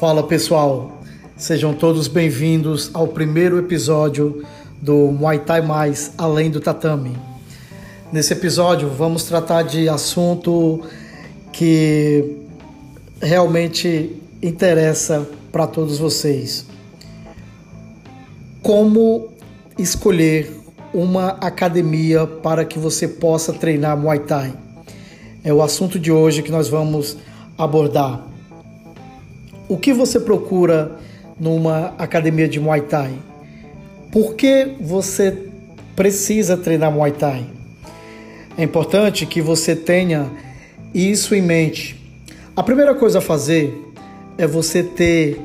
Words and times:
Fala 0.00 0.22
pessoal, 0.22 0.98
sejam 1.36 1.74
todos 1.74 2.08
bem-vindos 2.08 2.90
ao 2.94 3.06
primeiro 3.06 3.58
episódio 3.58 4.42
do 4.80 4.94
Muay 5.12 5.40
Thai 5.40 5.60
Mais 5.60 6.12
Além 6.16 6.50
do 6.50 6.58
Tatame. 6.58 7.18
Nesse 8.10 8.32
episódio 8.32 8.88
vamos 8.88 9.24
tratar 9.24 9.60
de 9.60 9.90
assunto 9.90 10.80
que 11.52 12.34
realmente 13.20 14.16
interessa 14.42 15.28
para 15.52 15.66
todos 15.66 15.98
vocês. 15.98 16.64
Como 18.62 19.28
escolher 19.78 20.50
uma 20.94 21.32
academia 21.42 22.26
para 22.26 22.64
que 22.64 22.78
você 22.78 23.06
possa 23.06 23.52
treinar 23.52 23.98
Muay 23.98 24.20
Thai? 24.20 24.54
É 25.44 25.52
o 25.52 25.60
assunto 25.60 25.98
de 25.98 26.10
hoje 26.10 26.42
que 26.42 26.50
nós 26.50 26.70
vamos 26.70 27.18
abordar. 27.58 28.29
O 29.70 29.78
que 29.78 29.92
você 29.92 30.18
procura 30.18 30.98
numa 31.38 31.94
academia 31.96 32.48
de 32.48 32.58
Muay 32.58 32.80
Thai? 32.80 33.14
Por 34.10 34.34
que 34.34 34.72
você 34.80 35.46
precisa 35.94 36.56
treinar 36.56 36.90
Muay 36.90 37.12
Thai? 37.12 37.46
É 38.58 38.64
importante 38.64 39.24
que 39.24 39.40
você 39.40 39.76
tenha 39.76 40.28
isso 40.92 41.36
em 41.36 41.40
mente. 41.40 42.04
A 42.56 42.64
primeira 42.64 42.96
coisa 42.96 43.18
a 43.18 43.20
fazer 43.20 43.72
é 44.36 44.44
você 44.44 44.82
ter 44.82 45.40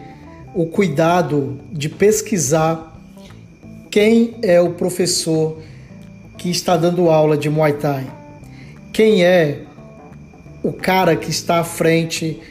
o 0.56 0.66
cuidado 0.66 1.60
de 1.72 1.88
pesquisar 1.88 3.00
quem 3.92 4.38
é 4.42 4.60
o 4.60 4.72
professor 4.72 5.60
que 6.36 6.50
está 6.50 6.76
dando 6.76 7.12
aula 7.12 7.38
de 7.38 7.48
Muay 7.48 7.74
Thai. 7.74 8.08
Quem 8.92 9.24
é 9.24 9.60
o 10.64 10.74
cara 10.74 11.16
que 11.16 11.30
está 11.30 11.60
à 11.60 11.64
frente 11.64 12.42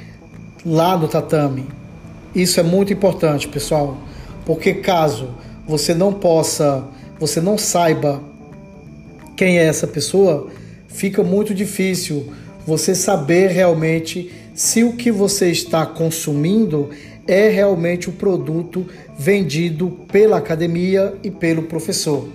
lá 0.65 0.97
no 0.97 1.09
tatame. 1.09 1.67
Isso 2.35 2.59
é 2.59 2.63
muito 2.63 2.93
importante, 2.93 3.47
pessoal, 3.47 3.97
porque 4.45 4.75
caso 4.75 5.29
você 5.67 5.95
não 5.95 6.13
possa, 6.13 6.85
você 7.19 7.41
não 7.41 7.57
saiba 7.57 8.23
quem 9.37 9.59
é 9.59 9.65
essa 9.65 9.87
pessoa, 9.87 10.49
fica 10.89 11.23
muito 11.23 11.55
difícil 11.55 12.33
você 12.67 12.95
saber 12.95 13.51
realmente 13.51 14.33
se 14.55 14.85
o 14.85 14.93
que 14.93 15.11
você 15.11 15.51
está 15.51 15.85
consumindo 15.85 16.91
é 17.27 17.49
realmente 17.49 18.09
o 18.09 18.13
produto 18.13 18.87
vendido 19.19 19.91
pela 20.11 20.39
academia 20.39 21.15
e 21.23 21.31
pelo 21.31 21.63
professor. 21.63 22.29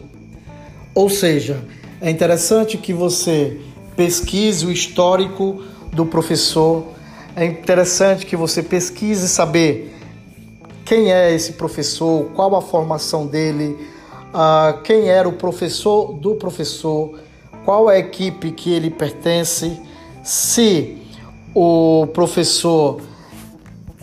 Ou 0.94 1.10
seja, 1.10 1.62
é 2.02 2.10
interessante 2.10 2.78
que 2.78 2.94
você 2.94 3.58
pesquise 3.96 4.66
o 4.66 4.72
histórico 4.72 5.64
do 5.94 6.06
professor 6.06 6.99
é 7.36 7.46
interessante 7.46 8.26
que 8.26 8.36
você 8.36 8.62
pesquise 8.64 9.28
saber 9.28 9.96
quem 10.86 11.12
é 11.12 11.32
esse 11.34 11.54
professor, 11.54 12.26
qual 12.36 12.56
a 12.56 12.62
formação 12.62 13.28
dele, 13.28 13.78
uh, 14.34 14.82
quem 14.82 15.08
era 15.08 15.30
o 15.30 15.34
professor 15.34 16.14
do 16.14 16.36
professor, 16.36 17.20
qual 17.64 17.88
a 17.88 17.98
equipe 17.98 18.52
que 18.52 18.72
ele 18.74 18.90
pertence, 18.90 19.80
se 20.24 20.98
o 21.54 22.08
professor 22.08 23.02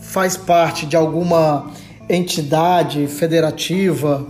faz 0.01 0.37
parte 0.37 0.87
de 0.87 0.97
alguma 0.97 1.71
entidade 2.09 3.07
federativa, 3.09 4.25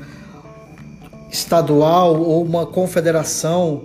estadual 1.31 2.19
ou 2.19 2.43
uma 2.43 2.65
confederação, 2.65 3.83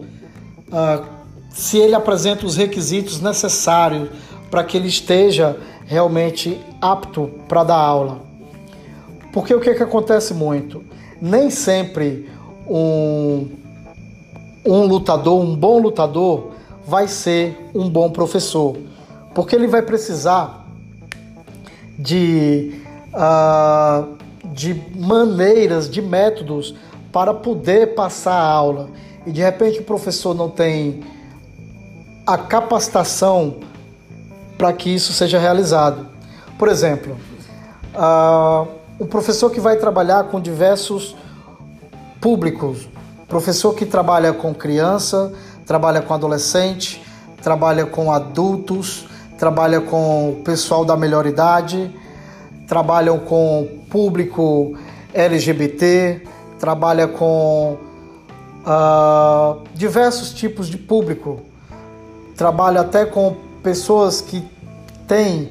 uh, 0.70 1.06
se 1.50 1.78
ele 1.78 1.94
apresenta 1.94 2.46
os 2.46 2.56
requisitos 2.56 3.20
necessários 3.20 4.10
para 4.52 4.66
que 4.66 4.76
ele 4.76 4.90
esteja 4.90 5.58
realmente 5.86 6.60
apto 6.82 7.32
para 7.48 7.64
dar 7.64 7.78
aula. 7.78 8.20
Porque 9.32 9.56
o 9.56 9.62
que, 9.62 9.70
é 9.70 9.74
que 9.74 9.82
acontece 9.82 10.34
muito? 10.34 10.84
Nem 11.22 11.50
sempre 11.50 12.30
um, 12.68 13.48
um 14.66 14.84
lutador, 14.86 15.42
um 15.42 15.56
bom 15.56 15.80
lutador, 15.80 16.52
vai 16.86 17.08
ser 17.08 17.58
um 17.74 17.90
bom 17.90 18.10
professor. 18.10 18.76
Porque 19.34 19.56
ele 19.56 19.68
vai 19.68 19.82
precisar 19.82 20.68
de, 21.98 22.74
uh, 23.14 24.18
de 24.48 24.74
maneiras, 24.98 25.90
de 25.90 26.02
métodos 26.02 26.76
para 27.12 27.34
poder 27.34 27.96
passar 27.96 28.34
a 28.34 28.46
aula. 28.46 28.90
E 29.26 29.32
de 29.32 29.42
repente 29.42 29.80
o 29.80 29.84
professor 29.84 30.34
não 30.34 30.50
tem 30.50 31.04
a 32.26 32.38
capacitação 32.38 33.56
para 34.62 34.72
que 34.74 34.94
isso 34.94 35.12
seja 35.12 35.40
realizado. 35.40 36.06
Por 36.60 36.68
exemplo, 36.68 37.18
uh, 37.96 38.68
um 39.00 39.08
professor 39.08 39.50
que 39.50 39.60
vai 39.60 39.78
trabalhar 39.78 40.26
com 40.26 40.40
diversos 40.40 41.16
públicos, 42.22 42.88
professor 43.28 43.74
que 43.74 43.88
trabalha 43.88 44.32
com 44.32 44.54
criança, 44.54 45.34
trabalha 45.66 46.00
com 46.00 46.14
adolescente, 46.14 47.02
trabalha 47.42 47.88
com 47.88 48.12
adultos, 48.12 49.08
trabalha 49.36 49.82
com 49.82 50.30
o 50.30 50.44
pessoal 50.44 50.86
da 50.86 50.96
melhor 50.96 51.26
idade, 51.26 51.92
trabalham 52.68 53.18
com 53.18 53.68
público 53.90 54.78
LGBT, 55.12 56.22
trabalha 56.60 57.08
com 57.08 57.80
uh, 58.64 59.64
diversos 59.74 60.32
tipos 60.32 60.68
de 60.68 60.78
público, 60.78 61.42
trabalha 62.38 62.82
até 62.82 63.08
com 63.08 63.50
pessoas 63.62 64.22
que 64.22 64.51
têm, 65.12 65.50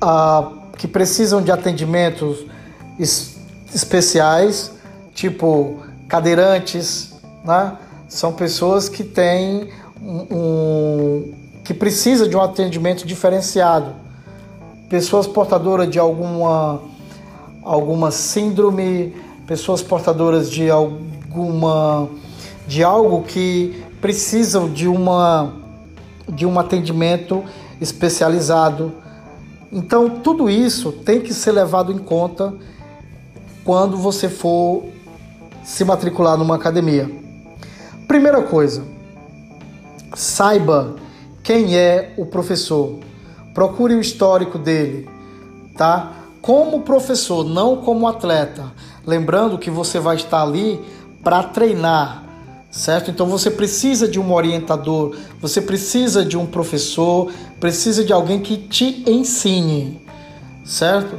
uh, 0.00 0.76
que 0.78 0.86
precisam 0.86 1.42
de 1.42 1.50
atendimentos 1.50 2.46
es 3.00 3.36
especiais, 3.74 4.72
tipo 5.12 5.78
cadeirantes, 6.08 7.14
né? 7.44 7.76
São 8.08 8.32
pessoas 8.32 8.88
que 8.88 9.02
têm 9.02 9.70
um, 10.00 10.26
um 10.30 11.34
que 11.64 11.74
precisa 11.74 12.28
de 12.28 12.36
um 12.36 12.40
atendimento 12.40 13.04
diferenciado. 13.04 13.92
Pessoas 14.88 15.26
portadoras 15.26 15.90
de 15.90 15.98
alguma 15.98 16.80
alguma 17.62 18.12
síndrome, 18.12 19.14
pessoas 19.46 19.82
portadoras 19.82 20.48
de 20.48 20.70
alguma 20.70 22.08
de 22.68 22.84
algo 22.84 23.22
que 23.22 23.84
precisam 24.00 24.68
de 24.68 24.86
uma 24.86 25.52
de 26.28 26.46
um 26.46 26.58
atendimento 26.58 27.44
especializado. 27.80 28.92
Então, 29.72 30.20
tudo 30.20 30.50
isso 30.50 30.92
tem 30.92 31.20
que 31.20 31.32
ser 31.32 31.52
levado 31.52 31.92
em 31.92 31.98
conta 31.98 32.52
quando 33.64 33.96
você 33.96 34.28
for 34.28 34.84
se 35.64 35.84
matricular 35.84 36.36
numa 36.36 36.56
academia. 36.56 37.10
Primeira 38.08 38.42
coisa, 38.42 38.82
saiba 40.14 40.96
quem 41.42 41.76
é 41.76 42.12
o 42.16 42.26
professor. 42.26 42.98
Procure 43.54 43.94
o 43.94 44.00
histórico 44.00 44.58
dele, 44.58 45.08
tá? 45.76 46.12
Como 46.40 46.82
professor, 46.82 47.44
não 47.44 47.76
como 47.76 48.08
atleta. 48.08 48.72
Lembrando 49.06 49.58
que 49.58 49.70
você 49.70 49.98
vai 49.98 50.16
estar 50.16 50.42
ali 50.42 50.80
para 51.22 51.42
treinar, 51.42 52.24
certo? 52.70 53.10
Então 53.10 53.26
você 53.26 53.50
precisa 53.50 54.06
de 54.06 54.20
um 54.20 54.32
orientador, 54.32 55.16
você 55.40 55.60
precisa 55.60 56.24
de 56.24 56.36
um 56.36 56.46
professor, 56.46 57.32
precisa 57.58 58.04
de 58.04 58.12
alguém 58.12 58.40
que 58.40 58.56
te 58.56 59.02
ensine, 59.10 60.00
certo? 60.64 61.16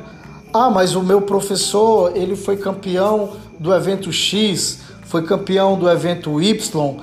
Ah, 0.53 0.69
mas 0.69 0.95
o 0.95 1.03
meu 1.03 1.21
professor, 1.21 2.15
ele 2.15 2.35
foi 2.35 2.57
campeão 2.57 3.31
do 3.59 3.73
evento 3.73 4.11
X, 4.11 4.79
foi 5.03 5.23
campeão 5.23 5.77
do 5.77 5.89
evento 5.89 6.41
Y. 6.41 6.97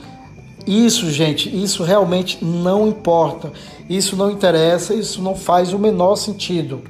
Isso, 0.66 1.10
gente, 1.10 1.48
isso 1.48 1.82
realmente 1.82 2.44
não 2.44 2.86
importa. 2.86 3.52
Isso 3.88 4.16
não 4.16 4.30
interessa, 4.30 4.92
isso 4.92 5.22
não 5.22 5.34
faz 5.34 5.72
o 5.72 5.78
menor 5.78 6.16
sentido. 6.16 6.82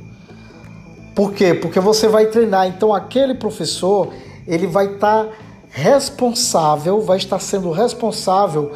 Por 1.14 1.32
quê? 1.32 1.54
Porque 1.54 1.78
você 1.78 2.08
vai 2.08 2.26
treinar, 2.26 2.66
então 2.66 2.92
aquele 2.92 3.34
professor, 3.34 4.12
ele 4.46 4.66
vai 4.66 4.94
estar 4.94 5.26
tá 5.26 5.30
responsável, 5.70 7.00
vai 7.00 7.18
estar 7.18 7.38
sendo 7.38 7.70
responsável 7.70 8.72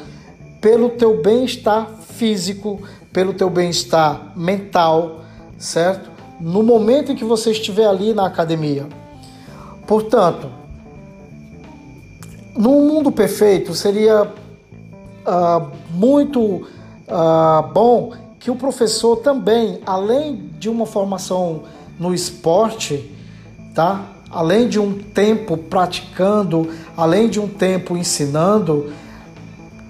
pelo 0.61 0.91
teu 0.91 1.23
bem-estar 1.23 1.89
físico, 2.00 2.81
pelo 3.12 3.35
teu 3.35 3.50
bem-estar 3.50 4.33
mental, 4.37 5.21
certo? 5.59 6.11
No 6.41 6.62
momento 6.62 7.12
em 7.12 7.17
que 7.17 7.25
você 7.25 7.50
estiver 7.50 7.87
ali 7.87 8.12
na 8.12 8.27
academia. 8.27 8.87
Portanto, 9.87 10.49
num 12.56 12.87
mundo 12.87 13.11
perfeito 13.11 13.75
seria 13.75 14.25
uh, 14.25 15.71
muito 15.91 16.41
uh, 16.41 17.73
bom 17.73 18.12
que 18.39 18.50
o 18.50 18.56
professor 18.56 19.17
também, 19.17 19.81
além 19.87 20.50
de 20.59 20.69
uma 20.69 20.85
formação 20.85 21.62
no 21.99 22.15
esporte, 22.15 23.11
tá? 23.75 24.05
Além 24.32 24.67
de 24.67 24.81
um 24.81 24.94
tempo 24.99 25.58
praticando, 25.58 26.70
além 26.96 27.29
de 27.29 27.38
um 27.38 27.46
tempo 27.46 27.96
ensinando, 27.96 28.90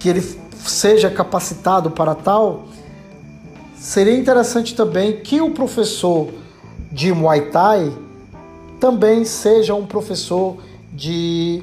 que 0.00 0.08
ele 0.08 0.20
seja 0.66 1.08
capacitado 1.08 1.92
para 1.92 2.14
tal, 2.14 2.64
seria 3.76 4.16
interessante 4.16 4.74
também 4.74 5.20
que 5.20 5.40
o 5.40 5.52
professor 5.52 6.28
de 6.90 7.12
Muay 7.12 7.50
Thai 7.50 7.92
também 8.80 9.24
seja 9.24 9.74
um 9.74 9.86
professor 9.86 10.56
de 10.92 11.62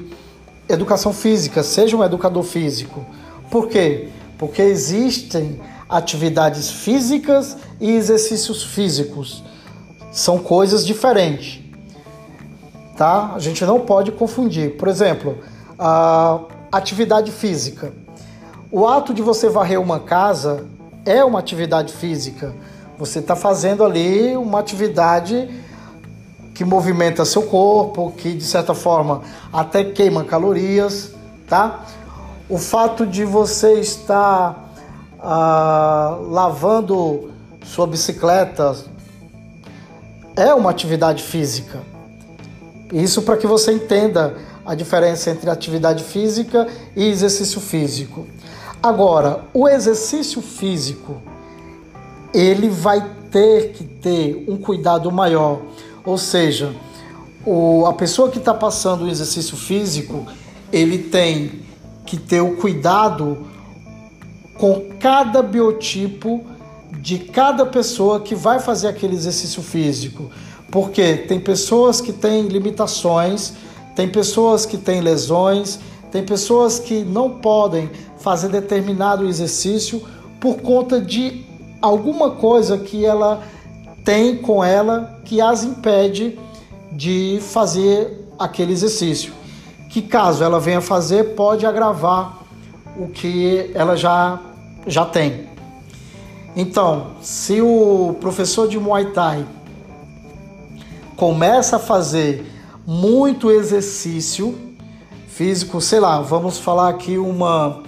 educação 0.66 1.12
física, 1.12 1.62
seja 1.62 1.94
um 1.96 2.02
educador 2.02 2.42
físico. 2.42 3.04
Por 3.50 3.68
quê? 3.68 4.08
Porque 4.38 4.62
existem 4.62 5.60
atividades 5.86 6.70
físicas 6.70 7.58
e 7.78 7.90
exercícios 7.90 8.62
físicos. 8.62 9.42
São 10.10 10.38
coisas 10.38 10.86
diferentes. 10.86 11.59
Tá? 13.00 13.32
A 13.34 13.38
gente 13.38 13.64
não 13.64 13.80
pode 13.80 14.12
confundir. 14.12 14.76
Por 14.76 14.86
exemplo, 14.86 15.38
a 15.78 16.38
atividade 16.70 17.32
física. 17.32 17.94
O 18.70 18.86
ato 18.86 19.14
de 19.14 19.22
você 19.22 19.48
varrer 19.48 19.80
uma 19.80 20.00
casa 20.00 20.66
é 21.06 21.24
uma 21.24 21.38
atividade 21.38 21.94
física. 21.94 22.54
Você 22.98 23.20
está 23.20 23.34
fazendo 23.34 23.84
ali 23.84 24.36
uma 24.36 24.58
atividade 24.58 25.48
que 26.54 26.62
movimenta 26.62 27.24
seu 27.24 27.44
corpo, 27.44 28.12
que 28.18 28.34
de 28.34 28.44
certa 28.44 28.74
forma 28.74 29.22
até 29.50 29.82
queima 29.82 30.22
calorias, 30.22 31.14
tá? 31.48 31.86
O 32.50 32.58
fato 32.58 33.06
de 33.06 33.24
você 33.24 33.80
estar 33.80 34.74
ah, 35.18 36.18
lavando 36.28 37.30
sua 37.64 37.86
bicicleta 37.86 38.76
é 40.36 40.52
uma 40.52 40.68
atividade 40.68 41.22
física. 41.22 41.89
Isso 42.92 43.22
para 43.22 43.36
que 43.36 43.46
você 43.46 43.72
entenda 43.72 44.36
a 44.64 44.74
diferença 44.74 45.30
entre 45.30 45.48
atividade 45.48 46.04
física 46.04 46.66
e 46.96 47.08
exercício 47.08 47.60
físico. 47.60 48.26
Agora, 48.82 49.44
o 49.52 49.68
exercício 49.68 50.40
físico, 50.40 51.20
ele 52.32 52.68
vai 52.68 53.04
ter 53.30 53.72
que 53.72 53.84
ter 53.84 54.44
um 54.48 54.56
cuidado 54.56 55.10
maior. 55.10 55.60
Ou 56.04 56.18
seja, 56.18 56.74
o, 57.44 57.86
a 57.86 57.92
pessoa 57.92 58.30
que 58.30 58.38
está 58.38 58.54
passando 58.54 59.04
o 59.04 59.08
exercício 59.08 59.56
físico, 59.56 60.26
ele 60.72 60.98
tem 60.98 61.62
que 62.06 62.16
ter 62.16 62.40
o 62.40 62.56
cuidado 62.56 63.46
com 64.54 64.88
cada 64.98 65.42
biotipo 65.42 66.44
de 66.92 67.18
cada 67.18 67.64
pessoa 67.64 68.20
que 68.20 68.34
vai 68.34 68.58
fazer 68.58 68.88
aquele 68.88 69.14
exercício 69.14 69.62
físico. 69.62 70.30
Porque 70.70 71.16
tem 71.16 71.40
pessoas 71.40 72.00
que 72.00 72.12
têm 72.12 72.48
limitações, 72.48 73.54
tem 73.96 74.08
pessoas 74.08 74.64
que 74.64 74.78
têm 74.78 75.00
lesões, 75.00 75.80
tem 76.10 76.24
pessoas 76.24 76.78
que 76.78 77.02
não 77.04 77.30
podem 77.30 77.90
fazer 78.18 78.48
determinado 78.48 79.26
exercício 79.26 80.02
por 80.38 80.56
conta 80.60 81.00
de 81.00 81.44
alguma 81.80 82.32
coisa 82.32 82.78
que 82.78 83.04
ela 83.04 83.42
tem 84.04 84.36
com 84.36 84.62
ela 84.64 85.20
que 85.24 85.40
as 85.40 85.64
impede 85.64 86.38
de 86.92 87.38
fazer 87.40 88.26
aquele 88.38 88.72
exercício. 88.72 89.32
Que 89.88 90.00
caso 90.00 90.42
ela 90.42 90.60
venha 90.60 90.80
fazer, 90.80 91.34
pode 91.34 91.66
agravar 91.66 92.38
o 92.96 93.08
que 93.08 93.70
ela 93.74 93.96
já, 93.96 94.40
já 94.86 95.04
tem. 95.04 95.48
Então, 96.56 97.08
se 97.20 97.60
o 97.60 98.16
professor 98.20 98.68
de 98.68 98.78
Muay 98.78 99.06
Thai 99.12 99.46
começa 101.20 101.76
a 101.76 101.78
fazer 101.78 102.50
muito 102.86 103.50
exercício 103.50 104.58
físico, 105.28 105.78
sei 105.78 106.00
lá, 106.00 106.22
vamos 106.22 106.58
falar 106.58 106.88
aqui 106.88 107.18
uma. 107.18 107.82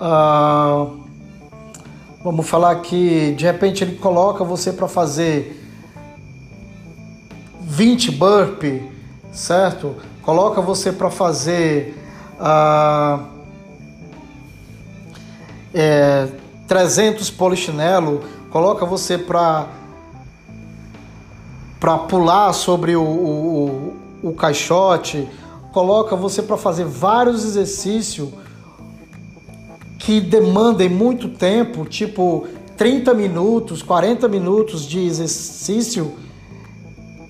Uh, 0.00 0.98
vamos 2.24 2.48
falar 2.48 2.76
que 2.76 3.32
de 3.32 3.44
repente 3.44 3.84
ele 3.84 3.96
coloca 3.96 4.42
você 4.44 4.72
para 4.72 4.88
fazer 4.88 5.62
20 7.60 8.12
burpee, 8.12 8.82
certo? 9.30 9.96
Coloca 10.22 10.62
você 10.62 10.90
para 10.90 11.10
fazer 11.10 12.02
uh, 12.40 13.26
é, 15.74 16.28
300 16.66 17.28
polichinelo, 17.28 18.24
coloca 18.50 18.86
você 18.86 19.18
para 19.18 19.66
para 21.80 21.96
pular 21.98 22.52
sobre 22.52 22.96
o, 22.96 23.02
o, 23.02 23.96
o 24.22 24.32
caixote, 24.32 25.28
coloca 25.72 26.16
você 26.16 26.42
para 26.42 26.56
fazer 26.56 26.84
vários 26.84 27.44
exercícios 27.44 28.30
que 29.98 30.20
demandem 30.20 30.88
muito 30.88 31.28
tempo, 31.28 31.84
tipo 31.84 32.46
30 32.76 33.12
minutos, 33.14 33.82
40 33.82 34.28
minutos 34.28 34.86
de 34.86 35.00
exercício, 35.00 36.14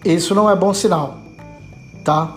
isso 0.05 0.35
não 0.35 0.49
é 0.49 0.55
bom 0.55 0.73
sinal, 0.73 1.19
tá? 2.05 2.37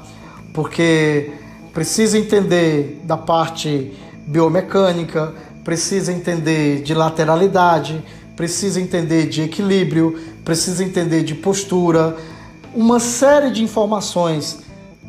Porque 0.54 1.32
precisa 1.74 2.18
entender 2.18 3.02
da 3.04 3.18
parte 3.18 3.94
biomecânica, 4.26 5.34
precisa 5.64 6.12
entender 6.12 6.82
de 6.82 6.94
lateralidade, 6.94 8.04
precisa 8.36 8.82
entender 8.82 9.28
de 9.28 9.44
equilíbrio, 9.44 10.18
precisa 10.44 10.84
entender 10.84 11.24
de 11.24 11.36
postura, 11.36 12.18
uma 12.74 13.00
série 13.00 13.52
de 13.52 13.64
informações 13.64 14.60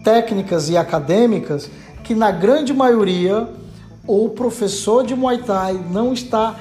técnicas 0.02 0.68
e 0.68 0.76
acadêmicas 0.76 1.70
que 2.02 2.14
na 2.14 2.30
grande 2.30 2.72
maioria 2.72 3.48
o 4.06 4.28
professor 4.30 5.04
de 5.06 5.14
Muay 5.14 5.38
Thai 5.38 5.74
não 5.90 6.12
está 6.12 6.56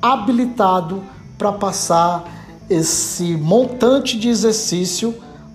habilitado 0.00 1.02
para 1.36 1.52
passar 1.52 2.24
esse 2.70 3.36
montante 3.36 4.18
de 4.18 4.28
exercício 4.28 5.14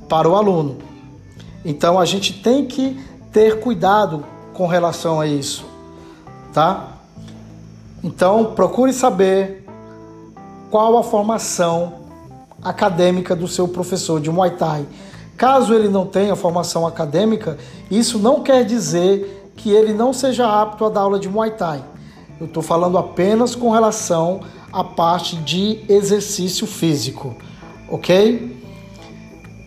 para 0.09 0.29
o 0.29 0.35
aluno. 0.35 0.77
Então 1.63 1.99
a 1.99 2.05
gente 2.05 2.33
tem 2.41 2.65
que 2.65 2.99
ter 3.31 3.59
cuidado 3.59 4.25
com 4.53 4.67
relação 4.67 5.21
a 5.21 5.27
isso, 5.27 5.65
tá? 6.53 6.97
Então 8.03 8.53
procure 8.53 8.91
saber 8.91 9.65
qual 10.69 10.97
a 10.97 11.03
formação 11.03 12.00
acadêmica 12.63 13.35
do 13.35 13.47
seu 13.47 13.67
professor 13.67 14.19
de 14.19 14.29
Muay 14.29 14.51
Thai. 14.51 14.85
Caso 15.37 15.73
ele 15.73 15.87
não 15.87 16.05
tenha 16.05 16.35
formação 16.35 16.85
acadêmica, 16.85 17.57
isso 17.89 18.19
não 18.19 18.43
quer 18.43 18.63
dizer 18.63 19.51
que 19.55 19.71
ele 19.71 19.93
não 19.93 20.13
seja 20.13 20.47
apto 20.47 20.85
a 20.85 20.89
dar 20.89 21.01
aula 21.01 21.19
de 21.19 21.27
Muay 21.27 21.51
Thai. 21.51 21.83
Eu 22.39 22.47
estou 22.47 22.63
falando 22.63 22.97
apenas 22.97 23.55
com 23.55 23.69
relação 23.69 24.41
à 24.71 24.83
parte 24.83 25.35
de 25.37 25.79
exercício 25.89 26.65
físico, 26.65 27.35
ok? 27.89 28.59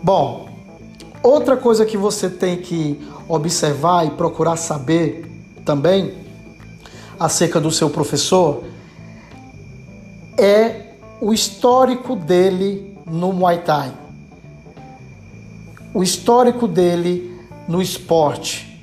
Bom, 0.02 0.48
outra 1.22 1.56
coisa 1.56 1.86
que 1.86 1.96
você 1.96 2.28
tem 2.28 2.56
que 2.56 3.00
observar 3.28 4.06
e 4.06 4.10
procurar 4.10 4.56
saber 4.56 5.30
também 5.64 6.14
acerca 7.18 7.60
do 7.60 7.70
seu 7.70 7.88
professor 7.88 8.64
é 10.36 10.94
o 11.20 11.32
histórico 11.32 12.16
dele 12.16 12.93
no 13.06 13.32
Muay 13.32 13.58
Thai, 13.58 13.92
o 15.92 16.02
histórico 16.02 16.66
dele 16.66 17.38
no 17.68 17.80
esporte, 17.80 18.82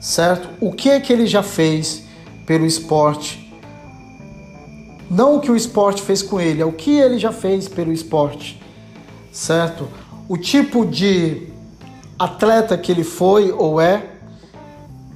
certo? 0.00 0.48
O 0.60 0.72
que 0.72 0.90
é 0.90 1.00
que 1.00 1.12
ele 1.12 1.26
já 1.26 1.42
fez 1.42 2.04
pelo 2.46 2.64
esporte? 2.64 3.52
Não 5.10 5.36
o 5.36 5.40
que 5.40 5.50
o 5.50 5.56
esporte 5.56 6.00
fez 6.02 6.22
com 6.22 6.40
ele, 6.40 6.62
é 6.62 6.64
o 6.64 6.72
que 6.72 6.98
ele 6.98 7.18
já 7.18 7.32
fez 7.32 7.68
pelo 7.68 7.92
esporte, 7.92 8.62
certo? 9.30 9.88
O 10.28 10.38
tipo 10.38 10.86
de 10.86 11.48
atleta 12.18 12.78
que 12.78 12.92
ele 12.92 13.04
foi 13.04 13.50
ou 13.52 13.80
é, 13.80 14.10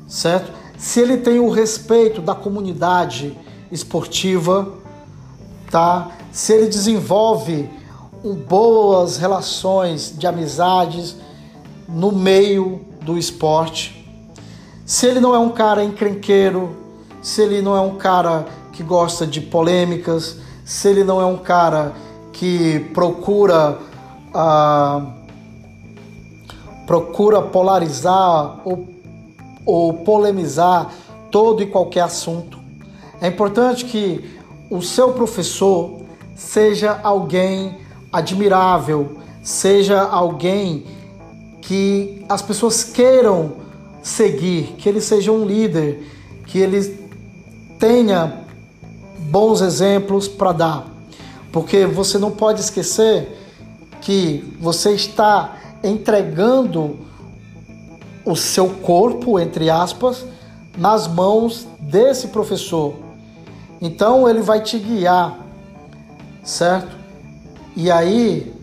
certo? 0.08 0.52
Se 0.76 1.00
ele 1.00 1.16
tem 1.16 1.38
o 1.38 1.48
respeito 1.48 2.20
da 2.20 2.34
comunidade 2.34 3.36
esportiva, 3.70 4.74
tá? 5.70 6.10
Se 6.30 6.52
ele 6.52 6.66
desenvolve 6.66 7.68
boas 8.24 9.16
relações 9.16 10.14
de 10.16 10.26
amizades 10.26 11.16
no 11.88 12.12
meio 12.12 12.80
do 13.02 13.16
esporte. 13.16 14.06
Se 14.84 15.06
ele 15.06 15.20
não 15.20 15.34
é 15.34 15.38
um 15.38 15.50
cara 15.50 15.84
encrenqueiro, 15.84 16.76
se 17.22 17.42
ele 17.42 17.62
não 17.62 17.76
é 17.76 17.80
um 17.80 17.96
cara 17.96 18.46
que 18.72 18.82
gosta 18.82 19.26
de 19.26 19.40
polêmicas, 19.40 20.38
se 20.64 20.88
ele 20.88 21.04
não 21.04 21.20
é 21.20 21.26
um 21.26 21.38
cara 21.38 21.92
que 22.32 22.80
procura 22.92 23.78
ah, 24.34 25.06
procura 26.86 27.42
polarizar 27.42 28.60
ou, 28.64 28.86
ou 29.64 29.92
polemizar 29.92 30.92
todo 31.30 31.62
e 31.62 31.66
qualquer 31.66 32.02
assunto. 32.02 32.58
É 33.20 33.26
importante 33.26 33.84
que 33.84 34.38
o 34.70 34.80
seu 34.80 35.12
professor 35.12 36.00
seja 36.36 37.00
alguém 37.02 37.78
admirável, 38.16 39.18
seja 39.42 40.00
alguém 40.00 40.84
que 41.60 42.24
as 42.28 42.40
pessoas 42.40 42.82
queiram 42.82 43.52
seguir, 44.02 44.74
que 44.78 44.88
ele 44.88 45.00
seja 45.00 45.30
um 45.30 45.44
líder, 45.44 46.02
que 46.46 46.58
ele 46.58 46.80
tenha 47.78 48.40
bons 49.18 49.60
exemplos 49.60 50.28
para 50.28 50.52
dar. 50.52 50.86
Porque 51.52 51.84
você 51.86 52.18
não 52.18 52.30
pode 52.30 52.60
esquecer 52.60 53.38
que 54.00 54.56
você 54.60 54.92
está 54.92 55.56
entregando 55.82 56.98
o 58.24 58.34
seu 58.34 58.68
corpo, 58.68 59.38
entre 59.38 59.68
aspas, 59.68 60.24
nas 60.76 61.06
mãos 61.06 61.66
desse 61.80 62.28
professor. 62.28 62.94
Então 63.80 64.28
ele 64.28 64.40
vai 64.40 64.60
te 64.62 64.78
guiar, 64.78 65.38
certo? 66.42 67.05
E 67.76 67.90
aí 67.90 68.54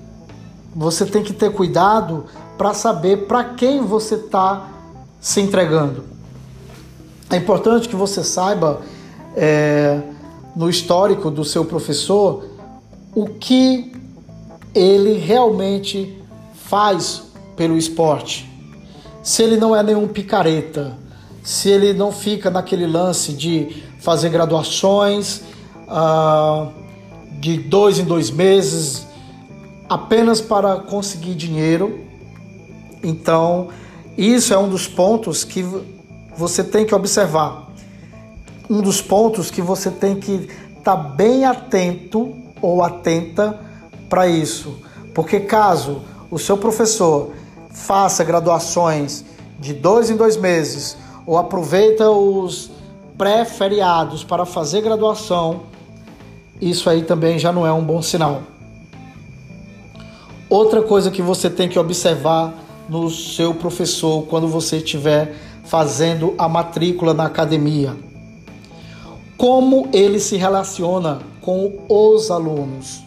você 0.76 1.06
tem 1.06 1.22
que 1.22 1.32
ter 1.32 1.52
cuidado 1.52 2.26
para 2.58 2.74
saber 2.74 3.28
para 3.28 3.44
quem 3.44 3.82
você 3.82 4.16
está 4.16 4.70
se 5.22 5.40
entregando. 5.40 6.04
É 7.30 7.38
importante 7.38 7.88
que 7.88 7.96
você 7.96 8.24
saiba 8.24 8.82
é, 9.36 10.02
no 10.56 10.70
histórico 10.70 11.30
do 11.30 11.46
seu 11.46 11.64
professor 11.64 12.46
o 13.16 13.28
que 13.28 13.92
ele 14.74 15.20
realmente 15.20 16.20
faz 16.66 17.24
pelo 17.56 17.78
esporte. 17.78 18.52
Se 19.22 19.44
ele 19.44 19.58
não 19.58 19.76
é 19.76 19.84
nenhum 19.84 20.08
picareta, 20.08 20.98
se 21.44 21.70
ele 21.70 21.94
não 21.94 22.12
fica 22.12 22.50
naquele 22.50 22.88
lance 22.88 23.34
de 23.34 23.84
fazer 24.00 24.30
graduações 24.30 25.42
ah, 25.88 26.70
de 27.44 27.58
dois 27.58 28.00
em 28.00 28.06
dois 28.06 28.32
meses 28.32 29.06
apenas 29.90 30.40
para 30.40 30.78
conseguir 30.78 31.36
dinheiro. 31.36 32.00
Então, 33.04 33.68
isso 34.18 34.54
é 34.54 34.58
um 34.58 34.70
dos 34.70 34.88
pontos 34.88 35.44
que 35.44 35.62
você 36.38 36.64
tem 36.64 36.86
que 36.86 36.96
observar. 36.96 37.68
Um 38.70 38.80
dos 38.80 39.02
pontos 39.02 39.52
que 39.52 39.62
você 39.62 39.92
tem 39.92 40.16
que 40.16 40.50
estar 40.78 40.96
tá 40.96 40.96
bem 40.96 41.44
atento 41.44 42.34
ou 42.62 42.82
atenta 42.82 43.60
para 44.08 44.26
isso. 44.26 44.78
Porque 45.14 45.42
caso 45.42 46.02
o 46.32 46.40
seu 46.40 46.58
professor 46.58 47.34
faça 47.70 48.24
graduações 48.24 49.26
de 49.60 49.74
dois 49.74 50.10
em 50.10 50.16
dois 50.16 50.38
meses 50.38 50.96
ou 51.26 51.38
aproveita 51.38 52.10
os 52.10 52.72
pré-feriados 53.18 54.24
para 54.24 54.46
fazer 54.46 54.80
graduação, 54.80 55.73
isso 56.70 56.90
aí 56.90 57.04
também 57.04 57.38
já 57.38 57.52
não 57.52 57.66
é 57.66 57.74
um 57.74 57.84
bom 57.84 58.02
sinal. 58.02 58.44
Outra 60.50 60.82
coisa 60.82 61.10
que 61.10 61.22
você 61.22 61.50
tem 61.50 61.68
que 61.68 61.80
observar 61.80 62.54
no 62.88 63.10
seu 63.10 63.54
professor 63.56 64.24
quando 64.28 64.48
você 64.48 64.78
estiver 64.78 65.36
fazendo 65.64 66.36
a 66.38 66.48
matrícula 66.48 67.14
na 67.14 67.26
academia. 67.26 67.96
Como 69.38 69.90
ele 69.92 70.20
se 70.20 70.38
relaciona 70.38 71.22
com 71.42 71.86
os 71.90 72.30
alunos. 72.30 73.02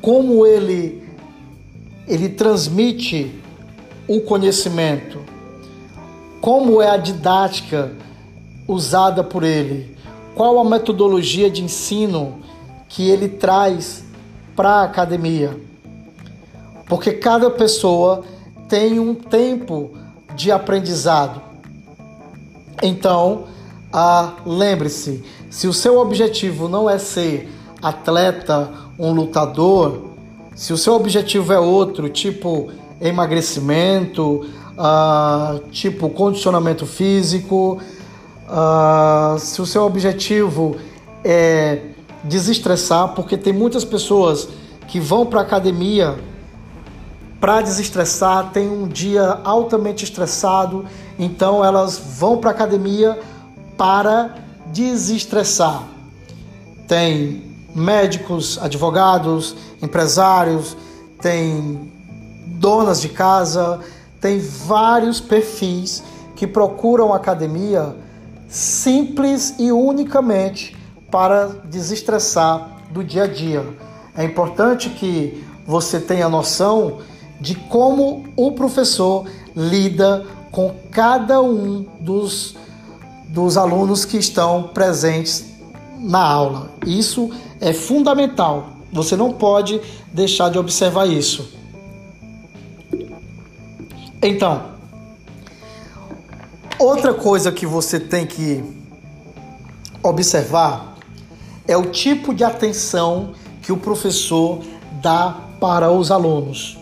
Como 0.00 0.44
ele 0.46 1.02
ele 2.06 2.28
transmite 2.28 3.32
o 4.08 4.20
conhecimento. 4.20 5.20
Como 6.40 6.82
é 6.82 6.90
a 6.90 6.96
didática 6.96 7.92
usada 8.66 9.22
por 9.22 9.44
ele? 9.44 9.91
Qual 10.34 10.58
a 10.58 10.64
metodologia 10.64 11.50
de 11.50 11.62
ensino 11.62 12.38
que 12.88 13.08
ele 13.08 13.28
traz 13.28 14.04
para 14.56 14.76
a 14.76 14.84
academia? 14.84 15.58
Porque 16.86 17.12
cada 17.12 17.50
pessoa 17.50 18.24
tem 18.68 18.98
um 18.98 19.14
tempo 19.14 19.90
de 20.34 20.50
aprendizado. 20.50 21.40
Então, 22.82 23.44
ah, 23.92 24.34
lembre-se: 24.46 25.22
se 25.50 25.66
o 25.66 25.72
seu 25.72 25.98
objetivo 25.98 26.68
não 26.68 26.88
é 26.88 26.98
ser 26.98 27.50
atleta, 27.82 28.70
um 28.98 29.12
lutador, 29.12 30.12
se 30.54 30.72
o 30.72 30.78
seu 30.78 30.94
objetivo 30.94 31.52
é 31.52 31.58
outro, 31.58 32.08
tipo 32.08 32.70
emagrecimento, 33.00 34.46
ah, 34.78 35.58
tipo 35.70 36.08
condicionamento 36.08 36.86
físico, 36.86 37.78
ah, 38.54 39.36
se 39.38 39.62
o 39.62 39.66
seu 39.66 39.82
objetivo 39.84 40.76
é 41.24 41.80
desestressar, 42.22 43.14
porque 43.14 43.38
tem 43.38 43.50
muitas 43.50 43.82
pessoas 43.82 44.46
que 44.86 45.00
vão 45.00 45.24
para 45.24 45.40
academia 45.40 46.18
para 47.40 47.62
desestressar, 47.62 48.50
tem 48.52 48.68
um 48.68 48.86
dia 48.86 49.40
altamente 49.42 50.04
estressado, 50.04 50.84
então 51.18 51.64
elas 51.64 51.98
vão 51.98 52.36
para 52.36 52.50
academia 52.50 53.18
para 53.76 54.34
desestressar. 54.66 55.84
Tem 56.86 57.56
médicos, 57.74 58.58
advogados, 58.62 59.56
empresários, 59.80 60.76
tem 61.22 61.90
donas 62.46 63.00
de 63.00 63.08
casa, 63.08 63.80
tem 64.20 64.38
vários 64.38 65.20
perfis 65.20 66.04
que 66.36 66.46
procuram 66.46 67.14
academia 67.14 67.96
simples 68.52 69.54
e 69.58 69.72
unicamente 69.72 70.76
para 71.10 71.46
desestressar 71.64 72.68
do 72.90 73.02
dia 73.02 73.24
a 73.24 73.26
dia. 73.26 73.66
É 74.14 74.22
importante 74.22 74.90
que 74.90 75.42
você 75.66 75.98
tenha 75.98 76.28
noção 76.28 76.98
de 77.40 77.54
como 77.54 78.24
o 78.36 78.52
professor 78.52 79.26
lida 79.56 80.26
com 80.50 80.74
cada 80.90 81.40
um 81.40 81.86
dos, 81.98 82.54
dos 83.28 83.56
alunos 83.56 84.04
que 84.04 84.18
estão 84.18 84.64
presentes 84.64 85.46
na 85.98 86.22
aula. 86.22 86.70
Isso 86.86 87.30
é 87.58 87.72
fundamental. 87.72 88.68
Você 88.92 89.16
não 89.16 89.32
pode 89.32 89.80
deixar 90.12 90.50
de 90.50 90.58
observar 90.58 91.06
isso. 91.06 91.54
Então, 94.20 94.72
outra 96.82 97.14
coisa 97.14 97.52
que 97.52 97.66
você 97.66 97.98
tem 98.00 98.26
que 98.26 98.62
observar 100.02 100.96
é 101.66 101.76
o 101.76 101.86
tipo 101.90 102.34
de 102.34 102.42
atenção 102.42 103.34
que 103.62 103.72
o 103.72 103.76
professor 103.76 104.60
dá 105.00 105.36
para 105.60 105.90
os 105.92 106.10
alunos. 106.10 106.78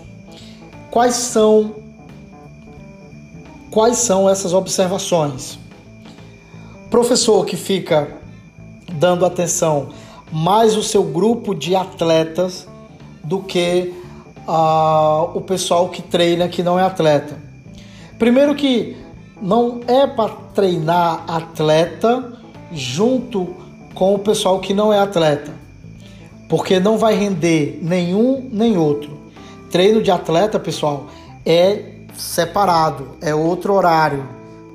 Quais 0.91 1.15
são 1.15 1.75
quais 3.71 3.99
são 3.99 4.29
essas 4.29 4.53
observações? 4.53 5.59
Professor 6.91 7.45
que 7.45 7.57
fica 7.57 8.17
dando 8.93 9.25
atenção 9.25 9.91
mais 10.33 10.77
o 10.77 10.83
seu 10.83 11.05
grupo 11.05 11.55
de 11.55 11.77
atletas 11.77 12.67
do 13.23 13.41
que 13.41 13.95
uh, 14.49 15.37
o 15.37 15.41
pessoal 15.41 15.89
que 15.89 16.03
treina 16.03 16.49
que 16.49 16.63
não 16.63 16.79
é 16.79 16.83
atleta. 16.83 17.39
Primeiro 18.19 18.55
que 18.55 18.97
não 19.41 19.81
é 19.87 20.07
para 20.07 20.33
treinar 20.55 21.25
atleta 21.29 22.33
junto 22.73 23.55
com 23.95 24.15
o 24.15 24.19
pessoal 24.19 24.61
que 24.61 24.73
não 24.73 24.93
é 24.93 24.99
atleta, 24.99 25.53
porque 26.49 26.79
não 26.79 26.99
vai 26.99 27.15
render 27.15 27.79
nenhum 27.83 28.49
nem 28.53 28.77
outro. 28.77 29.19
Treino 29.71 30.03
de 30.03 30.11
atleta, 30.11 30.59
pessoal, 30.59 31.07
é 31.45 31.95
separado, 32.17 33.17
é 33.21 33.35
outro 33.35 33.75
horário, 33.75 34.27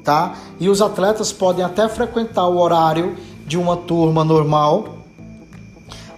tá? 0.04 0.36
E 0.60 0.70
os 0.70 0.82
atletas 0.82 1.32
podem 1.32 1.64
até 1.64 1.88
frequentar 1.88 2.48
o 2.48 2.58
horário 2.58 3.16
de 3.46 3.58
uma 3.58 3.78
turma 3.78 4.24
normal, 4.24 4.98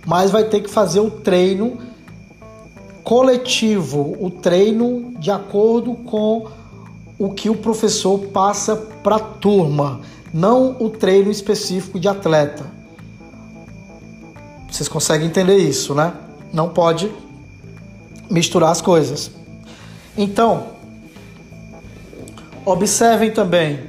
mas 0.05 0.31
vai 0.31 0.45
ter 0.45 0.61
que 0.61 0.69
fazer 0.69 0.99
o 0.99 1.11
treino 1.11 1.77
coletivo, 3.03 4.17
o 4.19 4.29
treino 4.29 5.13
de 5.17 5.31
acordo 5.31 5.93
com 5.93 6.47
o 7.19 7.31
que 7.31 7.49
o 7.49 7.55
professor 7.55 8.19
passa 8.27 8.75
para 8.75 9.15
a 9.15 9.19
turma, 9.19 10.01
não 10.33 10.75
o 10.79 10.89
treino 10.89 11.31
específico 11.31 11.99
de 11.99 12.07
atleta. 12.07 12.65
Vocês 14.69 14.87
conseguem 14.87 15.27
entender 15.27 15.57
isso, 15.57 15.95
né? 15.95 16.13
Não 16.53 16.69
pode 16.69 17.11
misturar 18.29 18.71
as 18.71 18.81
coisas. 18.81 19.31
Então, 20.15 20.67
observem 22.65 23.31
também 23.31 23.79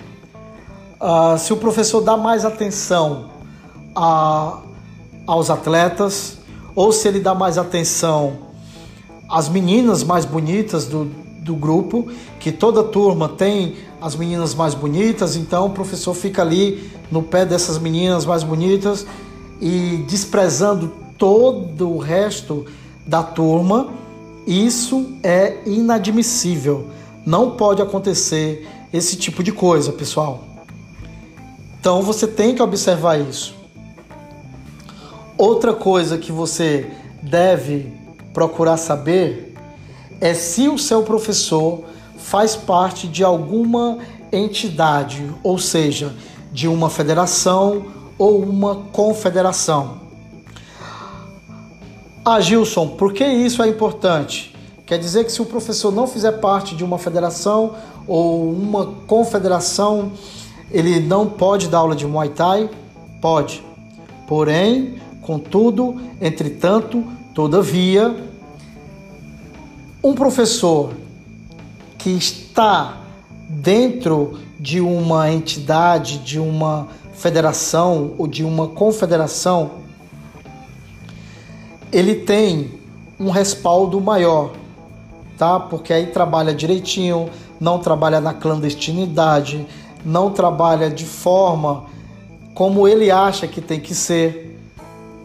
uh, 1.01 1.37
se 1.39 1.53
o 1.53 1.57
professor 1.57 2.01
dá 2.01 2.17
mais 2.17 2.45
atenção 2.45 3.31
a, 3.95 4.61
aos 5.27 5.51
atletas 5.51 6.39
ou 6.75 6.93
se 6.93 7.09
ele 7.09 7.21
dá 7.21 7.35
mais 7.35 7.59
atenção 7.59 8.49
às 9.29 9.49
meninas 9.49 10.03
mais 10.03 10.25
bonitas 10.25 10.87
do, 10.87 11.11
do 11.49 11.57
grupo, 11.57 12.09
que 12.39 12.53
toda 12.53 12.83
turma 12.83 13.29
tem 13.29 13.75
as 14.01 14.15
meninas 14.15 14.55
mais 14.55 14.75
bonitas, 14.75 15.35
então 15.35 15.67
o 15.67 15.71
professor 15.71 16.15
fica 16.15 16.43
ali 16.43 16.91
no 17.11 17.23
pé 17.23 17.45
dessas 17.45 17.79
meninas 17.79 18.25
mais 18.25 18.43
bonitas 18.43 19.05
e 19.61 20.05
desprezando 20.09 20.93
todo 21.19 21.91
o 21.91 21.99
resto 21.99 22.65
da 23.07 23.23
turma 23.23 23.89
isso 24.49 25.19
é 25.23 25.59
inadmissível. 25.67 26.87
Não 27.27 27.51
pode 27.51 27.83
acontecer 27.83 28.67
esse 28.91 29.15
tipo 29.15 29.43
de 29.43 29.53
coisa, 29.53 29.93
pessoal. 29.93 30.43
Então 31.79 32.01
você 32.01 32.27
tem 32.27 32.55
que 32.55 32.63
observar 32.63 33.21
isso. 33.21 33.55
Outra 35.37 35.75
coisa 35.75 36.17
que 36.17 36.33
você 36.33 36.91
deve 37.23 37.93
procurar 38.33 38.79
saber 38.79 39.48
é 40.21 40.35
se 40.35 40.69
o 40.69 40.79
seu 40.79 41.03
professor 41.03 41.85
faz 42.17 42.57
parte 42.57 43.07
de 43.07 43.23
alguma 43.23 43.99
entidade, 44.33 45.33
ou 45.43 45.59
seja, 45.59 46.15
de 46.53 46.69
uma 46.69 46.91
federação 46.91 47.87
ou 48.19 48.43
uma 48.43 48.75
confederação. 48.93 49.99
Ah, 52.25 52.41
Gilson, 52.41 52.89
por 52.89 53.13
que 53.13 53.25
isso 53.25 53.63
é 53.63 53.69
importante? 53.69 54.55
Quer 54.85 54.99
dizer 54.99 55.25
que 55.25 55.33
se 55.33 55.41
o 55.41 55.47
professor 55.47 55.93
não 55.93 56.07
fizer 56.07 56.33
parte 56.33 56.75
de 56.75 56.85
uma 56.85 56.99
federação 56.99 57.75
ou 58.07 58.51
uma 58.51 58.87
confederação, 59.07 60.13
ele 60.71 61.01
não 61.01 61.27
pode 61.27 61.69
dar 61.69 61.79
aula 61.79 61.95
de 61.95 62.07
Muay 62.07 62.31
Thai? 62.31 62.69
Pode. 63.21 63.63
Porém, 64.27 64.97
contudo, 65.23 66.01
entretanto, 66.21 67.05
todavia, 67.35 68.15
um 70.03 70.15
professor 70.15 70.93
que 71.97 72.11
está 72.11 72.99
dentro 73.49 74.39
de 74.59 74.81
uma 74.81 75.31
entidade, 75.31 76.19
de 76.19 76.39
uma 76.39 76.89
federação 77.15 78.15
ou 78.17 78.27
de 78.27 78.45
uma 78.45 78.69
confederação, 78.69 79.71
ele 81.91 82.15
tem 82.15 82.79
um 83.19 83.31
respaldo 83.31 84.01
maior, 84.01 84.53
tá? 85.37 85.59
Porque 85.59 85.93
aí 85.93 86.07
trabalha 86.07 86.55
direitinho, 86.55 87.29
não 87.59 87.81
trabalha 87.81 88.21
na 88.21 88.33
clandestinidade, 88.33 89.67
não 90.05 90.31
trabalha 90.31 90.89
de 90.89 91.05
forma 91.05 91.87
como 92.55 92.87
ele 92.87 93.11
acha 93.11 93.49
que 93.49 93.61
tem 93.61 93.81
que 93.81 93.95
ser, 93.95 94.61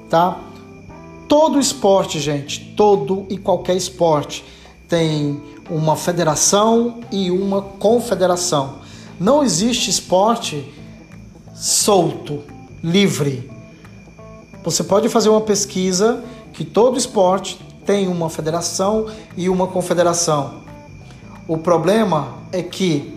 tá? 0.09 0.39
Todo 1.27 1.59
esporte, 1.59 2.19
gente, 2.19 2.73
todo 2.75 3.25
e 3.29 3.37
qualquer 3.37 3.75
esporte 3.75 4.43
tem 4.87 5.41
uma 5.69 5.95
federação 5.95 6.99
e 7.11 7.31
uma 7.31 7.61
confederação. 7.61 8.79
Não 9.19 9.43
existe 9.43 9.89
esporte 9.89 10.73
solto, 11.53 12.41
livre. 12.83 13.49
Você 14.63 14.83
pode 14.83 15.09
fazer 15.09 15.29
uma 15.29 15.41
pesquisa 15.41 16.23
que 16.51 16.63
todo 16.63 16.97
esporte 16.97 17.59
tem 17.85 18.07
uma 18.07 18.29
federação 18.29 19.07
e 19.35 19.49
uma 19.49 19.67
confederação. 19.67 20.61
O 21.47 21.57
problema 21.57 22.35
é 22.51 22.61
que, 22.63 23.13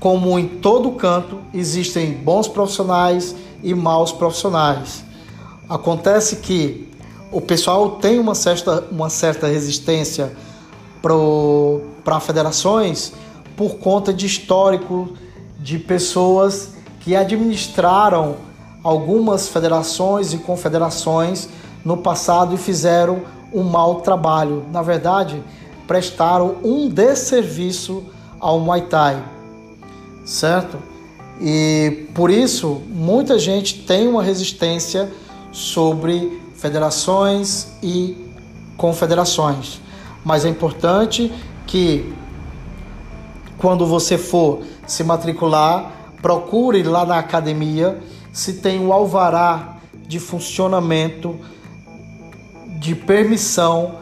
como 0.00 0.38
em 0.38 0.46
todo 0.46 0.90
canto, 0.92 1.38
existem 1.54 2.12
bons 2.12 2.48
profissionais 2.48 3.34
e 3.62 3.74
maus 3.74 4.10
profissionais. 4.10 5.04
Acontece 5.68 6.36
que 6.36 6.89
o 7.32 7.40
pessoal 7.40 7.92
tem 7.92 8.18
uma 8.18 8.34
certa, 8.34 8.84
uma 8.90 9.08
certa 9.08 9.46
resistência 9.46 10.32
para 12.04 12.20
federações 12.20 13.12
por 13.56 13.76
conta 13.76 14.12
de 14.12 14.26
histórico 14.26 15.10
de 15.58 15.78
pessoas 15.78 16.70
que 17.00 17.14
administraram 17.14 18.36
algumas 18.82 19.48
federações 19.48 20.32
e 20.32 20.38
confederações 20.38 21.48
no 21.84 21.96
passado 21.96 22.54
e 22.54 22.58
fizeram 22.58 23.22
um 23.52 23.62
mau 23.62 24.00
trabalho. 24.00 24.64
Na 24.72 24.82
verdade, 24.82 25.42
prestaram 25.86 26.56
um 26.62 26.88
desserviço 26.88 28.04
ao 28.38 28.58
Muay 28.58 28.82
Thai, 28.82 29.22
certo? 30.24 30.78
E 31.40 32.06
por 32.14 32.30
isso 32.30 32.82
muita 32.88 33.38
gente 33.38 33.82
tem 33.82 34.08
uma 34.08 34.22
resistência 34.22 35.10
sobre 35.52 36.40
federações 36.60 37.68
e 37.82 38.28
confederações. 38.76 39.80
Mas 40.22 40.44
é 40.44 40.48
importante 40.48 41.32
que 41.66 42.12
quando 43.56 43.86
você 43.86 44.18
for 44.18 44.60
se 44.86 45.02
matricular, 45.02 45.90
procure 46.20 46.82
lá 46.82 47.06
na 47.06 47.18
academia 47.18 47.98
se 48.32 48.54
tem 48.54 48.84
o 48.84 48.92
alvará 48.92 49.78
de 50.06 50.20
funcionamento 50.20 51.38
de 52.78 52.94
permissão 52.94 53.96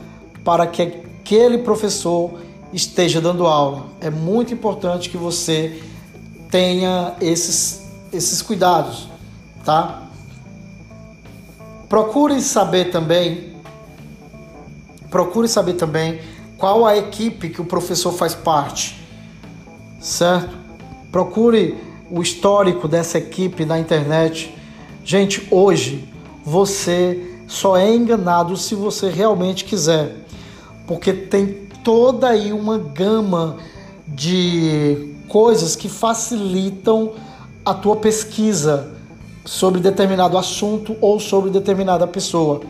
para 0.45 0.67
que 0.67 0.83
aquele 0.83 1.59
professor 1.59 2.41
esteja 2.73 3.21
dando 3.21 3.47
aula. 3.47 3.87
É 4.01 4.11
muito 4.11 4.53
importante 4.53 5.11
que 5.11 5.17
você 5.17 5.81
tenha 6.51 7.15
esses, 7.21 7.83
esses 8.13 8.43
cuidados, 8.43 9.09
tá? 9.65 10.08
Procure 11.89 12.39
saber 12.43 12.91
também, 12.91 13.55
procure 15.11 15.49
saber 15.49 15.73
também 15.73 16.21
qual 16.59 16.85
a 16.85 16.99
equipe 16.99 17.49
que 17.49 17.63
o 17.63 17.65
professor 17.65 18.13
faz 18.13 18.35
parte, 18.35 19.03
certo? 19.99 20.55
Procure 21.11 21.75
o 22.11 22.21
histórico 22.21 22.87
dessa 22.87 23.17
equipe 23.17 23.65
na 23.65 23.79
internet. 23.79 24.55
Gente, 25.03 25.49
hoje 25.51 26.07
você 26.45 27.41
só 27.47 27.75
é 27.75 27.95
enganado 27.95 28.55
se 28.59 28.75
você 28.75 29.09
realmente 29.09 29.65
quiser, 29.65 30.15
porque 30.87 31.15
tem 31.15 31.69
toda 31.83 32.29
aí 32.29 32.53
uma 32.53 32.77
gama 32.77 33.57
de 34.07 35.15
coisas 35.27 35.75
que 35.75 35.89
facilitam 35.89 37.15
a 37.65 37.73
tua 37.73 37.97
pesquisa 37.97 38.98
sobre 39.49 39.81
determinado 39.81 40.37
assunto 40.37 40.95
ou 41.01 41.19
sobre 41.19 41.49
determinada 41.49 42.07
pessoa. 42.07 42.61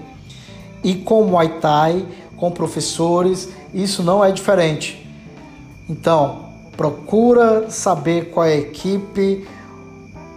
E 0.85 0.95
com 0.95 1.25
Muay 1.25 1.59
Thai, 1.59 2.07
com 2.37 2.53
professores, 2.53 3.49
isso 3.75 4.01
não 4.01 4.25
é 4.25 4.31
diferente. 4.31 5.05
Então, 5.91 6.45
procura 6.77 7.69
saber 7.69 8.31
qual 8.31 8.47
é 8.47 8.53
a 8.53 8.57
equipe, 8.59 9.45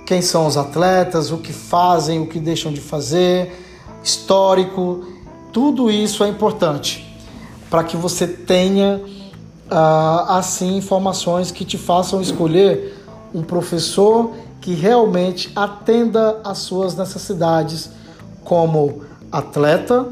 quem 0.03 0.19
são 0.19 0.47
os 0.47 0.57
atletas, 0.57 1.31
o 1.31 1.37
que 1.37 1.53
fazem, 1.53 2.19
o 2.19 2.25
que 2.25 2.39
deixam 2.39 2.73
de 2.73 2.81
fazer, 2.81 3.55
histórico, 4.03 5.05
tudo 5.53 5.91
isso 5.91 6.23
é 6.23 6.27
importante 6.27 7.07
para 7.69 7.83
que 7.83 7.95
você 7.95 8.25
tenha 8.25 8.99
uh, 9.69 10.31
assim 10.31 10.75
informações 10.75 11.51
que 11.51 11.63
te 11.63 11.77
façam 11.77 12.19
escolher 12.19 12.97
um 13.31 13.43
professor 13.43 14.31
que 14.61 14.73
realmente 14.73 15.51
atenda 15.55 16.39
às 16.43 16.59
suas 16.59 16.95
necessidades 16.95 17.89
como 18.43 19.01
atleta 19.31 20.07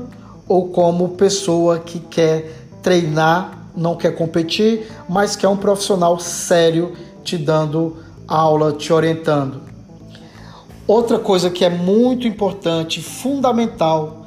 ou 0.47 0.69
como 0.69 1.09
pessoa 1.09 1.79
que 1.79 1.99
quer 1.99 2.51
treinar 2.81 3.59
não 3.75 3.95
quer 3.95 4.15
competir, 4.15 4.91
mas 5.07 5.35
quer 5.35 5.47
um 5.47 5.55
profissional 5.55 6.19
sério 6.19 6.93
te 7.23 7.37
dando 7.37 7.97
aula, 8.27 8.73
te 8.73 8.91
orientando. 8.91 9.61
Outra 10.87 11.19
coisa 11.19 11.49
que 11.49 11.63
é 11.63 11.69
muito 11.69 12.27
importante, 12.27 13.01
fundamental 13.01 14.25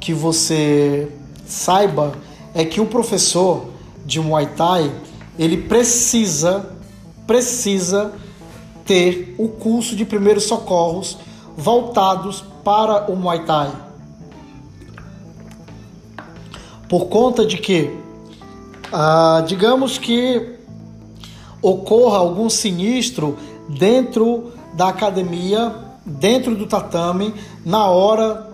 que 0.00 0.12
você 0.12 1.10
saiba 1.46 2.12
é 2.52 2.64
que 2.64 2.80
o 2.80 2.86
professor 2.86 3.66
de 4.04 4.20
Muay 4.20 4.46
Thai, 4.46 4.92
ele 5.38 5.56
precisa 5.56 6.76
precisa 7.28 8.12
ter 8.88 9.36
o 9.38 9.48
curso 9.48 9.94
de 9.94 10.04
primeiros 10.04 10.44
socorros 10.44 11.18
voltados 11.56 12.42
para 12.64 13.08
o 13.10 13.14
Muay 13.14 13.44
Thai. 13.44 13.70
Por 16.88 17.06
conta 17.06 17.44
de 17.44 17.58
que 17.58 17.94
ah, 18.90 19.44
digamos 19.46 19.98
que 19.98 20.56
ocorra 21.60 22.18
algum 22.18 22.48
sinistro 22.48 23.36
dentro 23.68 24.52
da 24.72 24.88
academia, 24.88 25.74
dentro 26.06 26.56
do 26.56 26.66
tatame, 26.66 27.34
na 27.66 27.86
hora 27.88 28.50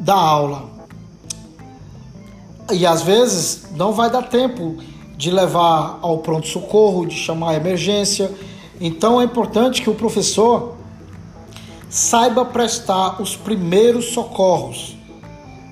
da 0.00 0.14
aula. 0.14 0.64
E 2.72 2.84
às 2.84 3.02
vezes 3.02 3.68
não 3.76 3.92
vai 3.92 4.10
dar 4.10 4.22
tempo 4.22 4.76
de 5.16 5.30
levar 5.30 5.98
ao 6.02 6.18
pronto-socorro, 6.18 7.06
de 7.06 7.14
chamar 7.14 7.50
a 7.50 7.54
emergência. 7.54 8.30
Então 8.80 9.20
é 9.20 9.24
importante 9.24 9.82
que 9.82 9.90
o 9.90 9.94
professor 9.94 10.76
saiba 11.88 12.44
prestar 12.44 13.20
os 13.20 13.36
primeiros 13.36 14.06
socorros. 14.06 14.96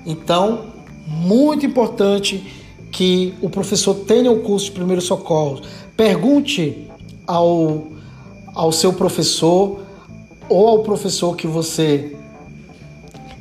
Então, 0.05 0.65
muito 1.05 1.65
importante 1.65 2.43
que 2.91 3.33
o 3.41 3.49
professor 3.49 3.93
tenha 3.93 4.31
o 4.31 4.41
curso 4.41 4.65
de 4.67 4.71
primeiros 4.71 5.05
socorros. 5.05 5.61
Pergunte 5.95 6.89
ao, 7.25 7.87
ao 8.53 8.71
seu 8.71 8.93
professor 8.93 9.79
ou 10.49 10.67
ao 10.67 10.79
professor 10.79 11.35
que 11.35 11.47
você 11.47 12.15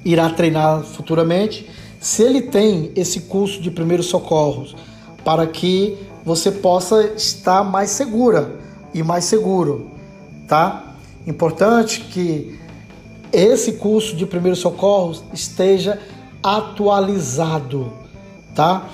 irá 0.04 0.30
treinar 0.30 0.82
futuramente 0.82 1.68
se 2.00 2.22
ele 2.22 2.42
tem 2.42 2.92
esse 2.94 3.22
curso 3.22 3.60
de 3.60 3.70
primeiros 3.70 4.06
socorros 4.06 4.76
para 5.24 5.46
que 5.46 5.96
você 6.24 6.52
possa 6.52 7.14
estar 7.16 7.64
mais 7.64 7.90
segura 7.90 8.65
e 8.92 9.02
mais 9.02 9.24
seguro, 9.24 9.90
tá? 10.48 10.94
Importante 11.26 12.00
que 12.00 12.58
esse 13.32 13.72
curso 13.74 14.16
de 14.16 14.24
primeiros 14.24 14.60
socorros 14.60 15.22
esteja 15.32 16.00
atualizado, 16.42 17.92
tá? 18.54 18.86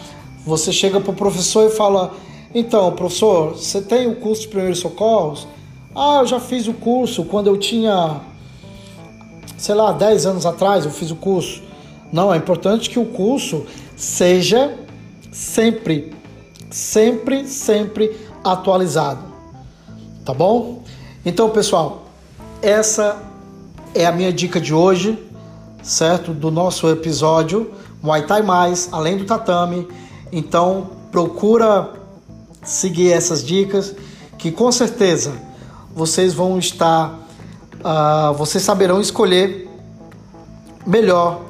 Você 0.45 0.73
chega 0.73 1.01
para 1.01 1.11
o 1.11 1.15
professor 1.15 1.71
e 1.71 1.71
fala: 1.71 2.13
Então, 2.55 2.91
professor, 2.93 3.53
você 3.53 3.81
tem 3.81 4.09
o 4.09 4.17
curso 4.17 4.43
de 4.43 4.49
primeiros 4.49 4.81
socorros? 4.81 5.47
Ah, 5.95 6.19
eu 6.21 6.27
já 6.27 6.41
fiz 6.41 6.67
o 6.67 6.73
curso 6.73 7.25
quando 7.25 7.49
eu 7.49 7.57
tinha, 7.59 8.21
sei 9.59 9.75
lá, 9.75 9.93
10 9.93 10.27
anos 10.27 10.47
atrás 10.47 10.85
eu 10.85 10.91
fiz 10.91 11.11
o 11.11 11.17
curso. 11.17 11.63
Não, 12.11 12.33
é 12.33 12.37
importante 12.37 12.91
que 12.91 12.99
o 12.99 13.07
curso 13.07 13.67
seja 13.97 14.75
sempre, 15.31 16.13
sempre, 16.71 17.47
sempre 17.47 18.17
atualizado. 18.43 19.32
Tá 20.25 20.33
bom? 20.33 20.85
Então, 21.25 21.51
pessoal, 21.51 22.05
essa 22.61 23.21
é 23.93 24.07
a 24.07 24.13
minha 24.13 24.33
dica 24.33 24.61
de 24.61 24.73
hoje, 24.73 25.19
certo? 25.83 26.33
Do 26.33 26.49
nosso 26.49 26.89
episódio 26.89 27.73
Muay 28.01 28.25
Thai 28.25 28.41
Mais, 28.43 28.89
além 28.93 29.17
do 29.17 29.25
tatame. 29.25 29.89
Então, 30.31 30.91
procura 31.11 31.91
seguir 32.63 33.11
essas 33.11 33.45
dicas 33.45 33.97
que 34.39 34.53
com 34.53 34.71
certeza 34.71 35.33
vocês 35.93 36.33
vão 36.33 36.57
estar, 36.57 37.19
uh, 37.81 38.33
vocês 38.35 38.63
saberão 38.63 39.01
escolher 39.01 39.69
melhor 40.87 41.43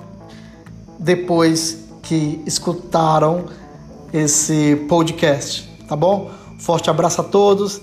depois 0.98 1.84
que 2.02 2.42
escutaram 2.46 3.44
esse 4.14 4.76
podcast, 4.88 5.70
tá 5.86 5.94
bom? 5.94 6.30
Forte 6.58 6.88
abraço 6.88 7.20
a 7.20 7.24
todos 7.24 7.82